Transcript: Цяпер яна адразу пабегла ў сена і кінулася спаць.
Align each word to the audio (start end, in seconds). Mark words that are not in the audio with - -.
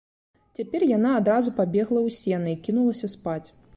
Цяпер 0.59 0.85
яна 0.91 1.11
адразу 1.19 1.53
пабегла 1.59 1.99
ў 2.07 2.17
сена 2.21 2.49
і 2.55 2.59
кінулася 2.69 3.11
спаць. 3.15 3.45